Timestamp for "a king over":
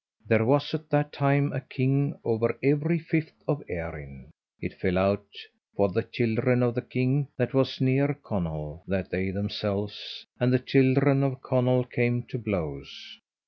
1.53-2.57